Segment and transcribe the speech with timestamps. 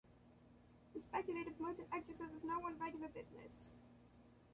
[0.95, 3.69] The speculative merchant exercises no one regular business.